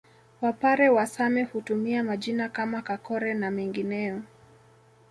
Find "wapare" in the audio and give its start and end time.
0.41-0.89